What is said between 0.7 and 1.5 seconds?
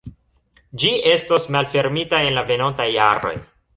Ĝi estos